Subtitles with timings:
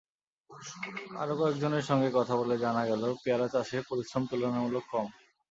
[1.15, 5.07] আরও কয়েকজনের সঙ্গে কথা বলে জানা গেল, পেয়ারা চাষে পরিশ্রম তুলনামূলক কম।